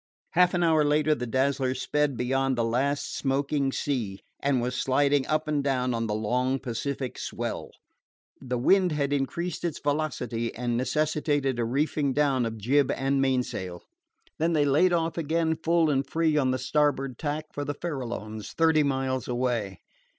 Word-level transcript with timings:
Half 0.31 0.55
an 0.55 0.63
hour 0.63 0.83
later 0.83 1.13
the 1.13 1.27
Dazzler 1.27 1.75
sped 1.75 2.17
beyond 2.17 2.57
the 2.57 2.63
last 2.63 3.15
smoking 3.15 3.71
sea 3.71 4.19
and 4.39 4.59
was 4.59 4.73
sliding 4.73 5.27
up 5.27 5.47
and 5.47 5.63
down 5.63 5.93
on 5.93 6.07
the 6.07 6.15
long 6.15 6.57
Pacific 6.57 7.19
swell. 7.19 7.69
The 8.41 8.57
wind 8.57 8.93
had 8.93 9.13
increased 9.13 9.63
its 9.63 9.77
velocity 9.77 10.55
and 10.55 10.75
necessitated 10.75 11.59
a 11.59 11.65
reefing 11.65 12.13
down 12.13 12.47
of 12.47 12.57
jib 12.57 12.89
and 12.89 13.21
mainsail. 13.21 13.83
Then 14.39 14.53
they 14.53 14.65
laid 14.65 14.91
off 14.91 15.19
again, 15.19 15.55
full 15.55 15.91
and 15.91 16.03
free 16.03 16.35
on 16.35 16.49
the 16.49 16.57
starboard 16.57 17.19
tack, 17.19 17.53
for 17.53 17.63
the 17.63 17.75
Farralones, 17.75 18.53
thirty 18.53 18.81
miles 18.81 19.27
away. 19.27 19.81